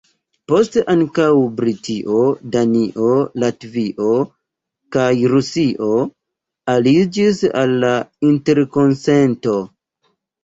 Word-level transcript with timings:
Poste 0.51 0.81
ankaŭ 0.91 1.25
Britio, 1.57 2.21
Danio, 2.55 3.09
Latvio 3.43 4.07
kaj 4.97 5.11
Rusio 5.33 5.91
aliĝis 6.75 7.43
al 7.63 7.77
la 7.87 7.93
interkonsento. 8.31 9.55